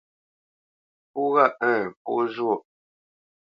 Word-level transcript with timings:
Pó 1.11 1.21
ghâʼ 1.33 1.51
ə̂ŋ 1.69 1.81
pó 2.03 2.13
zhwôʼ. 2.33 2.61